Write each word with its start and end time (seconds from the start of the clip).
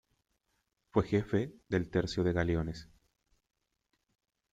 Fue 0.89 1.05
jefe 1.05 1.53
del 1.69 1.91
Tercio 1.91 2.23
de 2.23 2.33
Galeones. 2.33 2.89